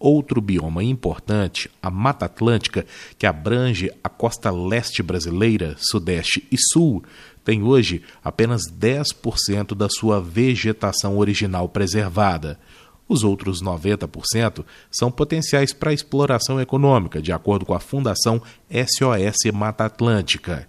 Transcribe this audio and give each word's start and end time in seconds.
Outro 0.00 0.40
bioma 0.40 0.82
importante, 0.82 1.70
a 1.82 1.90
Mata 1.90 2.24
Atlântica, 2.24 2.86
que 3.18 3.26
abrange 3.26 3.92
a 4.02 4.08
costa 4.08 4.50
leste 4.50 5.02
brasileira, 5.02 5.76
sudeste 5.78 6.42
e 6.50 6.56
sul, 6.56 7.04
tem 7.44 7.62
hoje 7.62 8.02
apenas 8.24 8.62
10% 8.72 9.74
da 9.74 9.90
sua 9.90 10.18
vegetação 10.18 11.18
original 11.18 11.68
preservada. 11.68 12.58
Os 13.06 13.22
outros 13.22 13.62
90% 13.62 14.64
são 14.90 15.10
potenciais 15.10 15.74
para 15.74 15.92
exploração 15.92 16.58
econômica, 16.58 17.20
de 17.20 17.30
acordo 17.30 17.66
com 17.66 17.74
a 17.74 17.80
Fundação 17.80 18.40
SOS 18.70 19.52
Mata 19.52 19.84
Atlântica. 19.84 20.66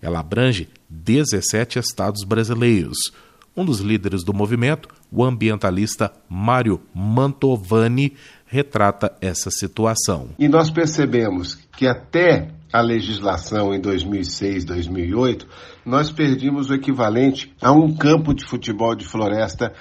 Ela 0.00 0.20
abrange 0.20 0.68
17 0.88 1.80
estados 1.80 2.22
brasileiros. 2.22 2.96
Um 3.58 3.64
dos 3.64 3.80
líderes 3.80 4.22
do 4.22 4.32
movimento, 4.32 4.88
o 5.10 5.24
ambientalista 5.24 6.12
Mário 6.28 6.80
Mantovani, 6.94 8.14
retrata 8.46 9.10
essa 9.20 9.50
situação. 9.50 10.28
E 10.38 10.46
nós 10.46 10.70
percebemos 10.70 11.56
que 11.76 11.84
até 11.84 12.52
a 12.72 12.80
legislação 12.80 13.74
em 13.74 13.80
2006, 13.80 14.64
2008, 14.64 15.48
nós 15.84 16.08
perdimos 16.08 16.70
o 16.70 16.74
equivalente 16.74 17.52
a 17.60 17.72
um 17.72 17.92
campo 17.92 18.32
de 18.32 18.44
futebol 18.44 18.94
de 18.94 19.04
floresta 19.04 19.72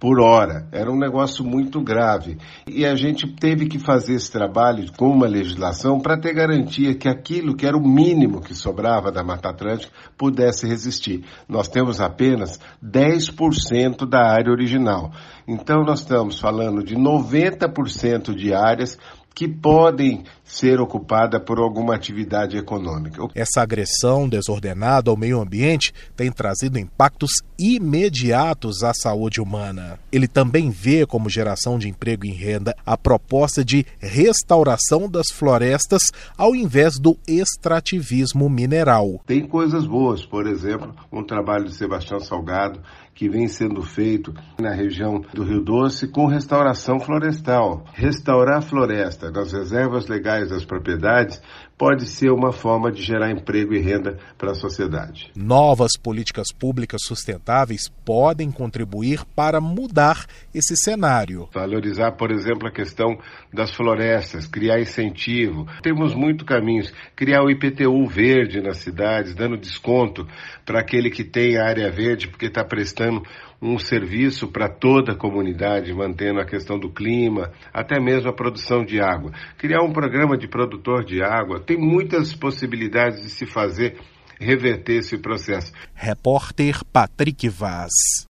por 0.00 0.18
hora. 0.18 0.66
Era 0.72 0.90
um 0.90 0.98
negócio 0.98 1.44
muito 1.44 1.82
grave. 1.82 2.38
E 2.66 2.86
a 2.86 2.94
gente 2.96 3.28
teve 3.36 3.66
que 3.66 3.78
fazer 3.78 4.14
esse 4.14 4.32
trabalho 4.32 4.90
com 4.96 5.10
uma 5.10 5.26
legislação 5.26 6.00
para 6.00 6.18
ter 6.18 6.32
garantia 6.32 6.94
que 6.94 7.06
aquilo 7.06 7.54
que 7.54 7.66
era 7.66 7.76
o 7.76 7.86
mínimo 7.86 8.40
que 8.40 8.54
sobrava 8.54 9.12
da 9.12 9.22
Mata 9.22 9.50
Atlântica 9.50 9.92
pudesse 10.16 10.66
resistir. 10.66 11.22
Nós 11.46 11.68
temos 11.68 12.00
apenas 12.00 12.58
10% 12.82 14.08
da 14.08 14.26
área 14.32 14.50
original. 14.50 15.12
Então 15.46 15.84
nós 15.84 16.00
estamos 16.00 16.40
falando 16.40 16.82
de 16.82 16.96
90% 16.96 18.34
de 18.34 18.54
áreas 18.54 18.98
que 19.34 19.48
podem 19.48 20.24
ser 20.44 20.80
ocupada 20.80 21.40
por 21.40 21.58
alguma 21.58 21.94
atividade 21.94 22.56
econômica. 22.56 23.28
Essa 23.34 23.62
agressão 23.62 24.28
desordenada 24.28 25.10
ao 25.10 25.16
meio 25.16 25.40
ambiente 25.40 25.94
tem 26.16 26.30
trazido 26.30 26.78
impactos 26.78 27.30
imediatos 27.58 28.82
à 28.82 28.92
saúde 28.92 29.40
humana. 29.40 29.98
Ele 30.10 30.26
também 30.26 30.70
vê 30.70 31.06
como 31.06 31.30
geração 31.30 31.78
de 31.78 31.88
emprego 31.88 32.26
e 32.26 32.32
renda 32.32 32.74
a 32.84 32.96
proposta 32.96 33.64
de 33.64 33.86
restauração 34.00 35.08
das 35.08 35.28
florestas 35.32 36.02
ao 36.36 36.54
invés 36.54 36.98
do 36.98 37.16
extrativismo 37.28 38.50
mineral. 38.50 39.20
Tem 39.26 39.46
coisas 39.46 39.86
boas, 39.86 40.26
por 40.26 40.46
exemplo, 40.46 40.94
um 41.12 41.22
trabalho 41.22 41.66
de 41.66 41.74
Sebastião 41.74 42.18
Salgado 42.18 42.80
que 43.14 43.28
vem 43.28 43.48
sendo 43.48 43.82
feito 43.82 44.32
na 44.58 44.72
região 44.72 45.20
do 45.34 45.44
Rio 45.44 45.60
Doce 45.60 46.08
com 46.08 46.26
restauração 46.26 46.98
florestal. 46.98 47.84
Restaurar 47.92 48.58
a 48.58 48.62
floresta 48.62 49.19
nas 49.28 49.52
reservas 49.52 50.06
legais 50.06 50.50
das 50.50 50.64
propriedades 50.64 51.42
pode 51.76 52.06
ser 52.06 52.30
uma 52.30 52.52
forma 52.52 52.92
de 52.92 53.02
gerar 53.02 53.30
emprego 53.30 53.72
e 53.72 53.80
renda 53.80 54.18
para 54.36 54.50
a 54.52 54.54
sociedade. 54.54 55.32
Novas 55.34 55.92
políticas 55.96 56.48
públicas 56.52 57.00
sustentáveis 57.02 57.88
podem 58.04 58.50
contribuir 58.52 59.24
para 59.34 59.60
mudar 59.62 60.26
esse 60.54 60.76
cenário. 60.76 61.48
Valorizar, 61.54 62.12
por 62.12 62.30
exemplo, 62.30 62.68
a 62.68 62.70
questão 62.70 63.18
das 63.50 63.70
florestas, 63.70 64.46
criar 64.46 64.78
incentivo. 64.78 65.66
Temos 65.82 66.14
muitos 66.14 66.46
caminhos. 66.46 66.92
Criar 67.16 67.42
o 67.42 67.50
IPTU 67.50 68.06
verde 68.06 68.60
nas 68.60 68.76
cidades, 68.76 69.34
dando 69.34 69.56
desconto 69.56 70.28
para 70.66 70.80
aquele 70.80 71.10
que 71.10 71.24
tem 71.24 71.56
área 71.56 71.90
verde, 71.90 72.28
porque 72.28 72.46
está 72.46 72.62
prestando 72.62 73.22
um 73.62 73.78
serviço 73.78 74.48
para 74.48 74.68
toda 74.68 75.12
a 75.12 75.16
comunidade, 75.16 75.92
mantendo 75.92 76.40
a 76.40 76.46
questão 76.46 76.78
do 76.78 76.90
clima, 76.90 77.52
até 77.72 78.00
mesmo 78.00 78.30
a 78.30 78.32
produção 78.32 78.84
de 78.84 79.00
água. 79.00 79.32
Criar 79.58 79.82
um 79.82 79.92
programa 79.92 80.36
de 80.36 80.48
produtor 80.48 81.04
de 81.04 81.22
água, 81.22 81.60
tem 81.60 81.76
muitas 81.76 82.34
possibilidades 82.34 83.22
de 83.22 83.28
se 83.28 83.46
fazer 83.46 83.98
reverter 84.40 84.94
esse 84.94 85.18
processo. 85.18 85.72
Repórter 85.94 86.82
Patrick 86.90 87.48
Vaz. 87.48 88.28